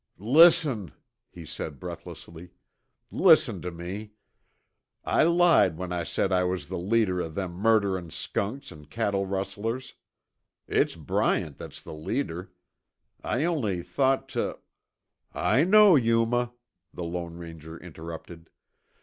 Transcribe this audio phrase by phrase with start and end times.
[0.17, 0.93] "Listen,"
[1.29, 2.49] he said breathlessly,
[3.11, 4.13] "listen tuh me.
[5.05, 9.27] I lied when I said I was the leader o' them murderin' skunks an' cattle
[9.27, 9.93] rustlers.
[10.67, 12.51] It's Bryant that's the leader.
[13.23, 14.55] I only thought tuh"
[15.35, 16.53] "I know, Yuma,"
[16.91, 18.49] the Lone Ranger interrupted.